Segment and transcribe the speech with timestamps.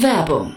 [0.00, 0.56] Werbung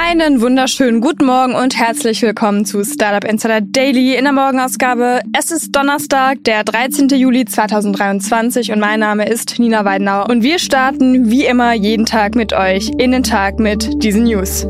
[0.00, 5.22] Einen wunderschönen guten Morgen und herzlich willkommen zu Startup Insider Daily in der Morgenausgabe.
[5.36, 7.08] Es ist Donnerstag, der 13.
[7.08, 12.36] Juli 2023 und mein Name ist Nina Weidenauer und wir starten wie immer jeden Tag
[12.36, 14.68] mit euch in den Tag mit diesen News.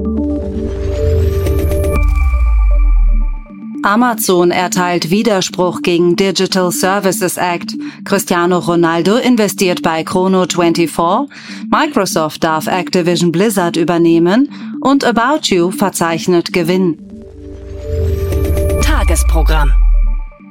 [3.83, 7.75] Amazon erteilt Widerspruch gegen Digital Services Act.
[8.05, 11.29] Cristiano Ronaldo investiert bei Chrono24.
[11.71, 14.49] Microsoft darf Activision Blizzard übernehmen
[14.81, 16.99] und About You verzeichnet Gewinn.
[18.83, 19.73] Tagesprogramm.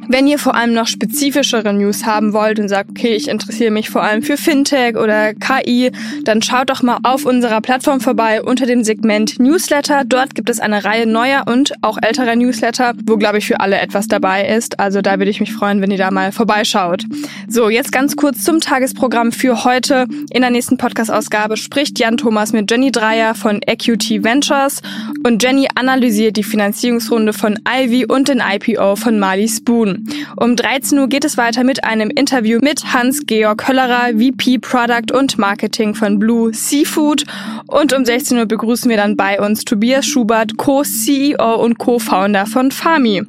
[0.10, 3.90] Wenn ihr vor allem noch spezifischere News haben wollt und sagt, okay, ich interessiere mich
[3.90, 5.92] vor allem für Fintech oder KI,
[6.24, 10.04] dann schaut doch mal auf unserer Plattform vorbei unter dem Segment Newsletter.
[10.06, 13.80] Dort gibt es eine Reihe neuer und auch älterer Newsletter, wo, glaube ich, für alle
[13.80, 14.80] etwas dabei ist.
[14.80, 17.04] Also da würde ich mich freuen, wenn ihr da mal vorbeischaut.
[17.50, 20.08] So, jetzt ganz kurz zum Tagesprogramm für heute.
[20.32, 24.82] In der nächsten Podcast-Ausgabe spricht Jan Thomas mit Jenny Dreier von EQT Ventures
[25.26, 29.97] und Jenny analysiert die Finanzierungsrunde von Ivy und den IPO von Mali Spoon.
[30.36, 35.38] Um 13 Uhr geht es weiter mit einem Interview mit Hans-Georg Höllerer, VP Product und
[35.38, 37.26] Marketing von Blue Seafood.
[37.67, 42.72] Und um 16 Uhr begrüßen wir dann bei uns Tobias Schubert, Co-CEO und Co-Founder von
[42.72, 43.23] Fami.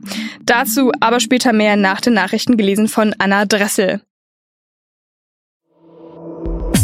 [0.44, 4.00] Dazu aber später mehr nach den Nachrichten gelesen von Anna Dressel.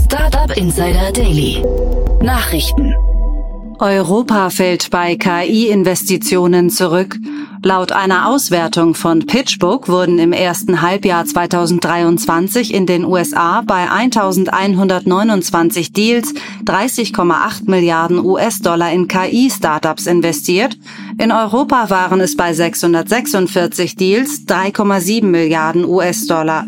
[0.05, 1.63] Startup Insider Daily.
[2.23, 2.95] Nachrichten.
[3.81, 7.19] Europa fällt bei KI-Investitionen zurück.
[7.63, 15.93] Laut einer Auswertung von PitchBook wurden im ersten Halbjahr 2023 in den USA bei 1129
[15.93, 16.35] Deals
[16.67, 20.77] 30,8 Milliarden US-Dollar in KI-Startups investiert.
[21.19, 26.67] In Europa waren es bei 646 Deals 3,7 Milliarden US-Dollar.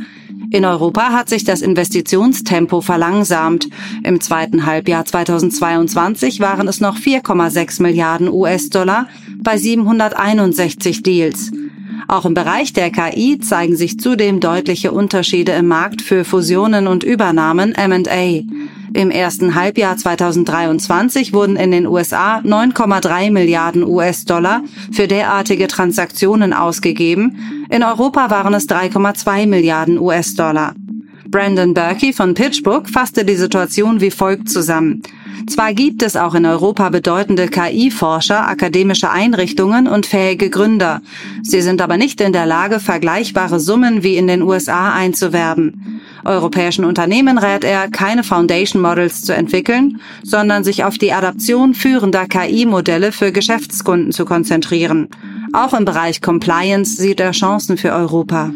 [0.56, 3.68] In Europa hat sich das Investitionstempo verlangsamt.
[4.02, 9.06] Im zweiten Halbjahr 2022 waren es noch 4,6 Milliarden US-Dollar
[9.42, 11.52] bei 761 Deals.
[12.08, 17.04] Auch im Bereich der KI zeigen sich zudem deutliche Unterschiede im Markt für Fusionen und
[17.04, 18.42] Übernahmen M&A.
[18.96, 27.66] Im ersten Halbjahr 2023 wurden in den USA 9,3 Milliarden US-Dollar für derartige Transaktionen ausgegeben.
[27.68, 30.72] In Europa waren es 3,2 Milliarden US-Dollar.
[31.28, 35.02] Brandon Berkey von PitchBook fasste die Situation wie folgt zusammen.
[35.46, 41.02] Zwar gibt es auch in Europa bedeutende KI-Forscher, akademische Einrichtungen und fähige Gründer.
[41.42, 45.95] Sie sind aber nicht in der Lage, vergleichbare Summen wie in den USA einzuwerben.
[46.25, 52.27] Europäischen Unternehmen rät er, keine Foundation Models zu entwickeln, sondern sich auf die Adaption führender
[52.27, 55.09] KI-Modelle für Geschäftskunden zu konzentrieren.
[55.53, 58.53] Auch im Bereich Compliance sieht er Chancen für Europa.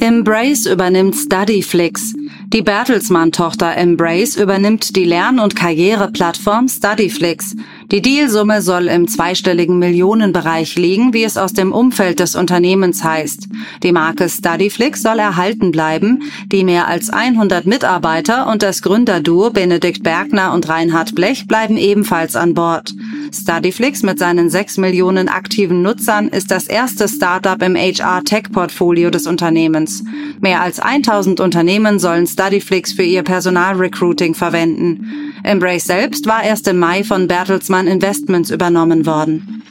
[0.00, 2.14] Embrace übernimmt Studyflix.
[2.48, 7.54] Die Bertelsmann-Tochter Embrace übernimmt die Lern- und Karriereplattform Studyflix.
[7.94, 13.46] Die Dealsumme soll im zweistelligen Millionenbereich liegen, wie es aus dem Umfeld des Unternehmens heißt.
[13.84, 16.24] Die Marke Studyflix soll erhalten bleiben.
[16.50, 22.34] Die mehr als 100 Mitarbeiter und das Gründerduo Benedikt Bergner und Reinhard Blech bleiben ebenfalls
[22.34, 22.92] an Bord.
[23.32, 30.02] Studyflix mit seinen 6 Millionen aktiven Nutzern ist das erste Startup im HR-Tech-Portfolio des Unternehmens.
[30.40, 35.34] Mehr als 1000 Unternehmen sollen Studyflix für ihr Personalrecruiting verwenden.
[35.44, 39.62] Embrace selbst war erst im Mai von Bertelsmann Investments übernommen worden.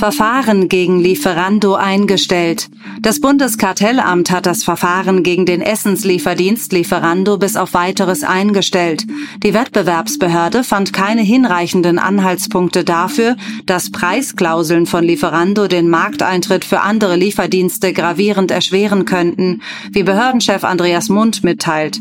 [0.00, 2.70] Verfahren gegen Lieferando eingestellt.
[3.02, 9.06] Das Bundeskartellamt hat das Verfahren gegen den Essenslieferdienst Lieferando bis auf weiteres eingestellt.
[9.42, 17.16] Die Wettbewerbsbehörde fand keine hinreichenden Anhaltspunkte dafür, dass Preisklauseln von Lieferando den Markteintritt für andere
[17.16, 19.60] Lieferdienste gravierend erschweren könnten,
[19.92, 22.00] wie Behördenchef Andreas Mund mitteilt.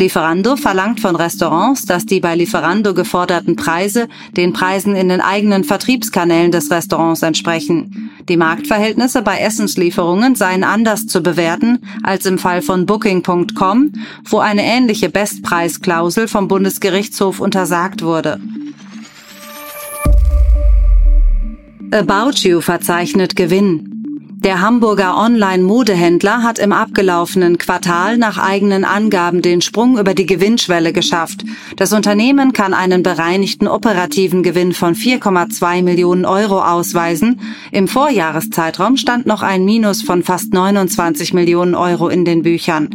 [0.00, 5.62] Lieferando verlangt von Restaurants, dass die bei Lieferando geforderten Preise den Preisen in den eigenen
[5.62, 8.10] Vertriebskanälen des Restaurants entsprechen.
[8.26, 13.92] Die Marktverhältnisse bei Essenslieferungen seien anders zu bewerten als im Fall von Booking.com,
[14.24, 18.40] wo eine ähnliche Bestpreisklausel vom Bundesgerichtshof untersagt wurde.
[21.92, 23.89] About You verzeichnet Gewinn.
[24.42, 30.94] Der Hamburger Online-Modehändler hat im abgelaufenen Quartal nach eigenen Angaben den Sprung über die Gewinnschwelle
[30.94, 31.44] geschafft.
[31.76, 37.38] Das Unternehmen kann einen bereinigten operativen Gewinn von 4,2 Millionen Euro ausweisen.
[37.70, 42.88] Im Vorjahreszeitraum stand noch ein Minus von fast 29 Millionen Euro in den Büchern.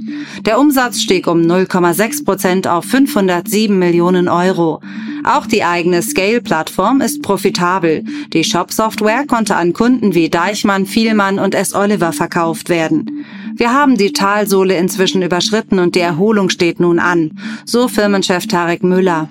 [0.45, 4.81] Der Umsatz stieg um 0,6 Prozent auf 507 Millionen Euro.
[5.23, 8.03] Auch die eigene Scale-Plattform ist profitabel.
[8.33, 11.73] Die Shop-Software konnte an Kunden wie Deichmann, Vielmann und S.
[11.73, 13.25] Oliver verkauft werden.
[13.55, 17.31] Wir haben die Talsohle inzwischen überschritten und die Erholung steht nun an,
[17.65, 19.29] so Firmenchef Tarek Müller.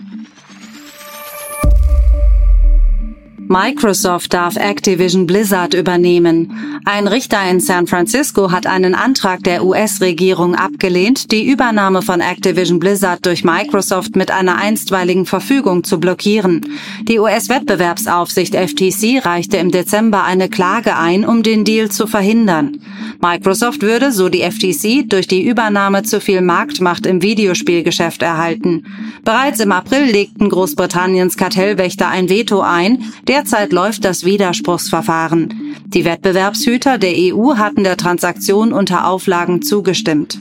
[3.55, 6.81] Microsoft darf Activision Blizzard übernehmen.
[6.85, 12.81] Ein Richter in San Francisco hat einen Antrag der US-Regierung abgelehnt, die Übernahme von Activision
[12.81, 16.67] Blizzard durch Microsoft mit einer einstweiligen Verfügung zu blockieren.
[17.03, 22.81] Die US-Wettbewerbsaufsicht FTC reichte im Dezember eine Klage ein, um den Deal zu verhindern.
[23.23, 28.85] Microsoft würde, so die FTC, durch die Übernahme zu viel Marktmacht im Videospielgeschäft erhalten.
[29.25, 33.13] Bereits im April legten Großbritanniens Kartellwächter ein Veto ein,
[33.45, 35.77] Derzeit läuft das Widerspruchsverfahren.
[35.89, 40.39] Die Wettbewerbshüter der EU hatten der Transaktion unter Auflagen zugestimmt.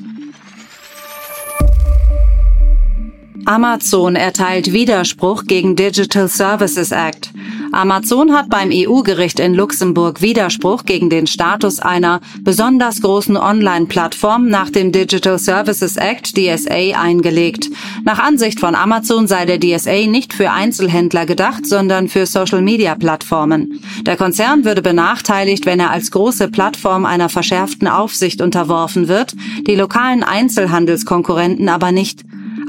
[3.46, 7.32] Amazon erteilt Widerspruch gegen Digital Services Act.
[7.74, 14.70] Amazon hat beim EU-Gericht in Luxemburg Widerspruch gegen den Status einer besonders großen Online-Plattform nach
[14.70, 17.70] dem Digital Services Act DSA eingelegt.
[18.06, 23.82] Nach Ansicht von Amazon sei der DSA nicht für Einzelhändler gedacht, sondern für Social-Media-Plattformen.
[24.06, 29.34] Der Konzern würde benachteiligt, wenn er als große Plattform einer verschärften Aufsicht unterworfen wird,
[29.68, 32.24] die lokalen Einzelhandelskonkurrenten aber nicht.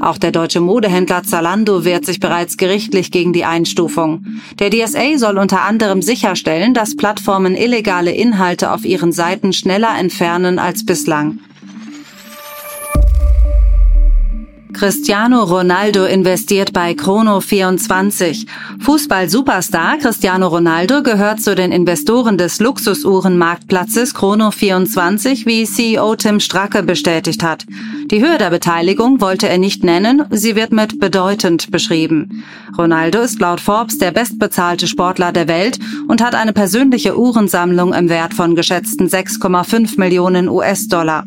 [0.05, 4.23] Auch der deutsche Modehändler Zalando wehrt sich bereits gerichtlich gegen die Einstufung.
[4.59, 10.59] Der DSA soll unter anderem sicherstellen, dass Plattformen illegale Inhalte auf ihren Seiten schneller entfernen
[10.59, 11.39] als bislang.
[14.73, 18.45] Cristiano Ronaldo investiert bei Chrono24.
[18.81, 27.41] Fußball-Superstar Cristiano Ronaldo gehört zu den Investoren des Luxusuhrenmarktplatzes Chrono24, wie CEO Tim Stracke bestätigt
[27.41, 27.65] hat.
[28.11, 32.43] Die Höhe der Beteiligung wollte er nicht nennen, sie wird mit bedeutend beschrieben.
[32.77, 38.07] Ronaldo ist laut Forbes der bestbezahlte Sportler der Welt und hat eine persönliche Uhrensammlung im
[38.07, 41.25] Wert von geschätzten 6,5 Millionen US-Dollar.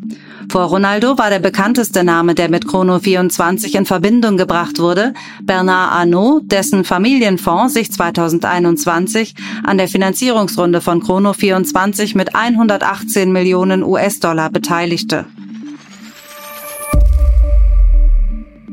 [0.50, 6.44] Vor Ronaldo war der bekannteste Name, der mit Chrono24 in Verbindung gebracht wurde, Bernard Arnault,
[6.52, 9.34] dessen Familienfonds sich 2021
[9.64, 15.26] an der Finanzierungsrunde von Chrono24 mit 118 Millionen US-Dollar beteiligte.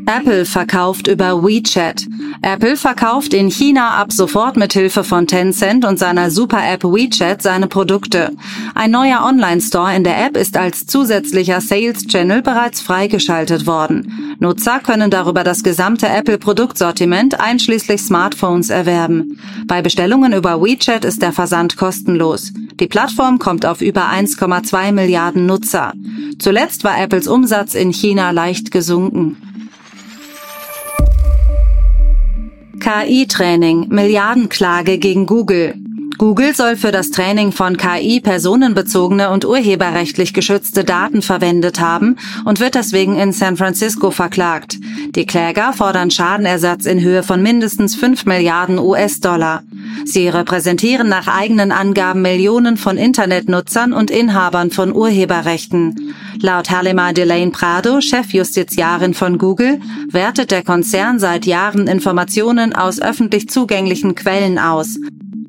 [0.07, 2.05] Apple verkauft über WeChat.
[2.43, 7.67] Apple verkauft in China ab sofort mit Hilfe von Tencent und seiner Super-App WeChat seine
[7.67, 8.31] Produkte.
[8.75, 14.37] Ein neuer Online-Store in der App ist als zusätzlicher Sales-Channel bereits freigeschaltet worden.
[14.39, 19.39] Nutzer können darüber das gesamte Apple-Produktsortiment einschließlich Smartphones erwerben.
[19.65, 22.53] Bei Bestellungen über WeChat ist der Versand kostenlos.
[22.79, 25.93] Die Plattform kommt auf über 1,2 Milliarden Nutzer.
[26.37, 29.37] Zuletzt war Apples Umsatz in China leicht gesunken.
[32.85, 35.73] KI-Training, Milliardenklage gegen Google.
[36.19, 42.15] Google soll für das Training von KI personenbezogene und urheberrechtlich geschützte Daten verwendet haben
[42.45, 44.77] und wird deswegen in San Francisco verklagt.
[45.15, 49.63] Die Kläger fordern Schadenersatz in Höhe von mindestens 5 Milliarden US-Dollar.
[50.03, 56.13] Sie repräsentieren nach eigenen Angaben Millionen von Internetnutzern und Inhabern von Urheberrechten.
[56.41, 63.49] Laut Halima Delane Prado, Chefjustiziarin von Google, wertet der Konzern seit Jahren Informationen aus öffentlich
[63.49, 64.97] zugänglichen Quellen aus.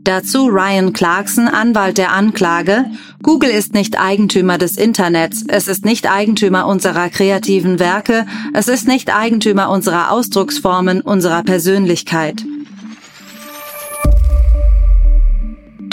[0.07, 2.85] Dazu Ryan Clarkson, Anwalt der Anklage.
[3.25, 5.45] Google ist nicht Eigentümer des Internets.
[5.49, 8.25] Es ist nicht Eigentümer unserer kreativen Werke.
[8.55, 12.45] Es ist nicht Eigentümer unserer Ausdrucksformen, unserer Persönlichkeit.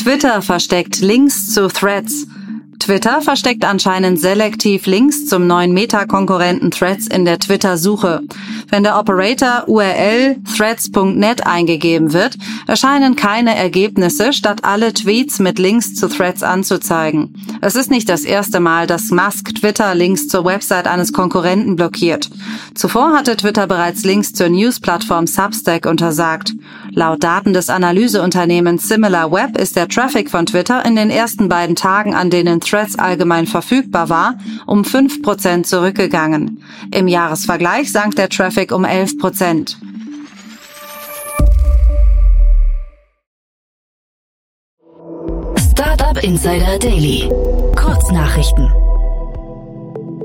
[0.04, 2.28] Twitter versteckt Links zu Threads.
[2.78, 8.20] Twitter versteckt anscheinend selektiv Links zum neuen Meta-Konkurrenten Threads in der Twitter-Suche.
[8.68, 15.96] Wenn der Operator URL threads.net eingegeben wird, erscheinen keine Ergebnisse, statt alle Tweets mit Links
[15.96, 17.34] zu Threads anzuzeigen.
[17.62, 22.30] Es ist nicht das erste Mal, dass Musk Twitter Links zur Website eines Konkurrenten blockiert.
[22.76, 26.52] Zuvor hatte Twitter bereits Links zur News-Plattform Substack untersagt.
[26.96, 32.14] Laut Daten des Analyseunternehmens SimilarWeb ist der Traffic von Twitter in den ersten beiden Tagen,
[32.14, 34.36] an denen Threads allgemein verfügbar war,
[34.68, 36.64] um 5% zurückgegangen.
[36.94, 39.76] Im Jahresvergleich sank der Traffic um 11%.
[45.72, 47.28] Startup Insider Daily.
[47.76, 48.72] Kurznachrichten.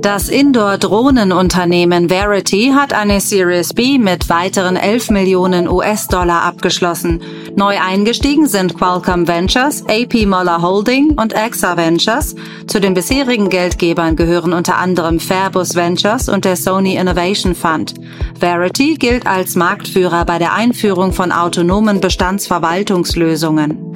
[0.02, 7.21] Das Indoor-Drohnenunternehmen Verity hat eine Series B mit weiteren 11 Millionen US-Dollar abgeschlossen.
[7.57, 12.37] Neu eingestiegen sind Qualcomm Ventures, AP Moller Holding und Exa Ventures.
[12.69, 17.95] Zu den bisherigen Geldgebern gehören unter anderem Fairbus Ventures und der Sony Innovation Fund.
[18.38, 23.95] Verity gilt als Marktführer bei der Einführung von autonomen Bestandsverwaltungslösungen.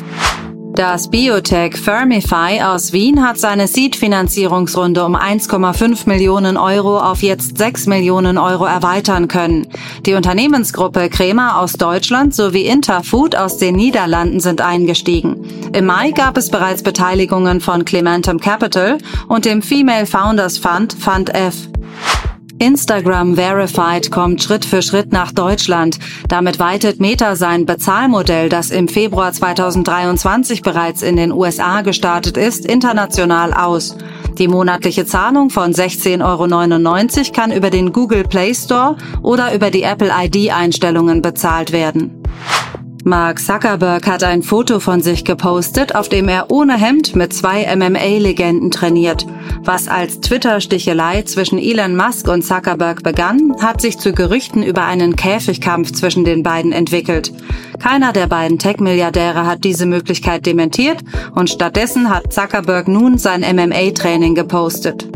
[0.75, 7.89] Das Biotech Firmify aus Wien hat seine Seed-Finanzierungsrunde um 1,5 Millionen Euro auf jetzt 6
[7.89, 9.67] Millionen Euro erweitern können.
[10.07, 15.45] Die Unternehmensgruppe Crema aus Deutschland sowie Interfood aus den Niederlanden sind eingestiegen.
[15.75, 18.97] Im Mai gab es bereits Beteiligungen von Clementum Capital
[19.29, 21.69] und dem Female Founders Fund Fund F.
[22.63, 25.99] Instagram Verified kommt Schritt für Schritt nach Deutschland.
[26.29, 32.65] Damit weitet Meta sein Bezahlmodell, das im Februar 2023 bereits in den USA gestartet ist,
[32.65, 33.97] international aus.
[34.39, 36.23] Die monatliche Zahlung von 16,99
[37.19, 42.23] Euro kann über den Google Play Store oder über die Apple ID-Einstellungen bezahlt werden.
[43.05, 47.67] Mark Zuckerberg hat ein Foto von sich gepostet, auf dem er ohne Hemd mit zwei
[47.75, 49.27] MMA-Legenden trainiert.
[49.65, 55.15] Was als Twitter-Stichelei zwischen Elon Musk und Zuckerberg begann, hat sich zu Gerüchten über einen
[55.15, 57.33] Käfigkampf zwischen den beiden entwickelt.
[57.79, 60.99] Keiner der beiden Tech-Milliardäre hat diese Möglichkeit dementiert
[61.37, 65.09] und stattdessen hat Zuckerberg nun sein MMA-Training gepostet.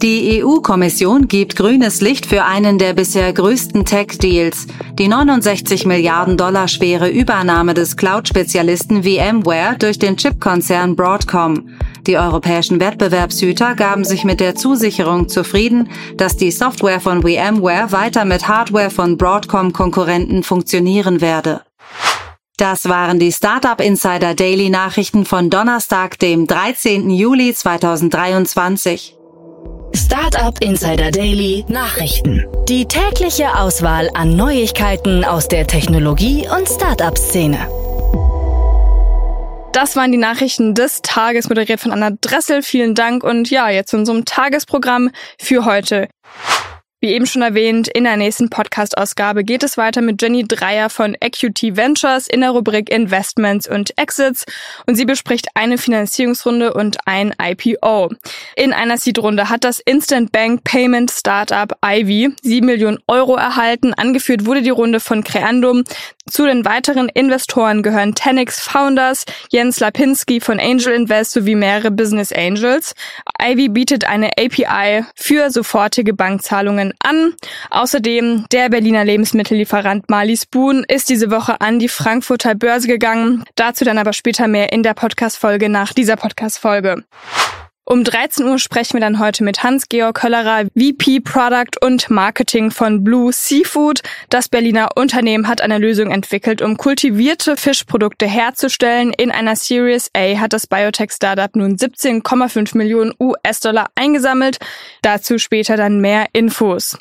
[0.00, 6.68] Die EU-Kommission gibt grünes Licht für einen der bisher größten Tech-Deals, die 69 Milliarden Dollar
[6.68, 11.68] schwere Übernahme des Cloud-Spezialisten VMware durch den Chipkonzern Broadcom.
[12.08, 18.24] Die europäischen Wettbewerbshüter gaben sich mit der Zusicherung zufrieden, dass die Software von VMware weiter
[18.24, 21.60] mit Hardware von Broadcom-Konkurrenten funktionieren werde.
[22.56, 27.10] Das waren die Startup Insider Daily Nachrichten von Donnerstag, dem 13.
[27.10, 29.14] Juli 2023.
[29.94, 32.46] Startup Insider Daily Nachrichten.
[32.70, 37.87] Die tägliche Auswahl an Neuigkeiten aus der Technologie- und Startup-Szene.
[39.72, 42.62] Das waren die Nachrichten des Tages, moderiert von Anna Dressel.
[42.62, 45.10] Vielen Dank und ja, jetzt zu unserem Tagesprogramm
[45.40, 46.08] für heute.
[47.00, 51.16] Wie eben schon erwähnt, in der nächsten Podcast-Ausgabe geht es weiter mit Jenny Dreier von
[51.20, 54.44] Equity Ventures in der Rubrik Investments und Exits
[54.84, 58.10] und sie bespricht eine Finanzierungsrunde und ein IPO.
[58.56, 63.94] In einer Seed-Runde hat das Instant Bank Payment Startup Ivy 7 Millionen Euro erhalten.
[63.94, 65.84] Angeführt wurde die Runde von Creandum.
[66.28, 72.32] Zu den weiteren Investoren gehören Tenix Founders, Jens Lapinski von Angel Invest sowie mehrere Business
[72.32, 72.94] Angels.
[73.40, 77.34] Ivy bietet eine API für sofortige Bankzahlungen an.
[77.70, 83.44] Außerdem der Berliner Lebensmittellieferant Marley Spoon ist diese Woche an die Frankfurter Börse gegangen.
[83.54, 87.04] Dazu dann aber später mehr in der Podcast-Folge nach dieser Podcast-Folge.
[87.90, 93.02] Um 13 Uhr sprechen wir dann heute mit Hans-Georg Höllerer, VP Product und Marketing von
[93.02, 94.02] Blue Seafood.
[94.28, 99.14] Das Berliner Unternehmen hat eine Lösung entwickelt, um kultivierte Fischprodukte herzustellen.
[99.14, 104.58] In einer Series A hat das Biotech-Startup nun 17,5 Millionen US-Dollar eingesammelt.
[105.00, 106.98] Dazu später dann mehr Infos.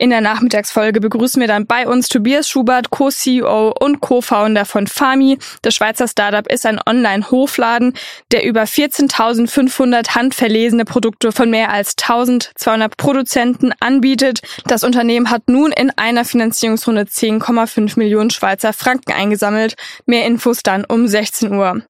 [0.00, 5.38] In der Nachmittagsfolge begrüßen wir dann bei uns Tobias Schubert, Co-CEO und Co-Founder von Fami.
[5.62, 7.94] Das Schweizer Startup ist ein Online-Hofladen,
[8.30, 14.40] der über 14.500 handverlesene Produkte von mehr als 1.200 Produzenten anbietet.
[14.66, 19.74] Das Unternehmen hat nun in einer Finanzierungsrunde 10,5 Millionen Schweizer Franken eingesammelt.
[20.06, 21.82] Mehr Infos dann um 16 Uhr.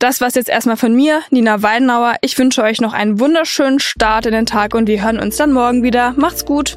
[0.00, 2.16] Das war's jetzt erstmal von mir, Nina Weidenauer.
[2.22, 5.52] Ich wünsche euch noch einen wunderschönen Start in den Tag und wir hören uns dann
[5.52, 6.14] morgen wieder.
[6.16, 6.76] Macht's gut!